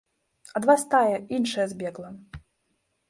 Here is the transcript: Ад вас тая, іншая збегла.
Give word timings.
Ад 0.59 0.63
вас 0.69 0.85
тая, 0.95 1.17
іншая 1.37 1.65
збегла. 1.75 2.09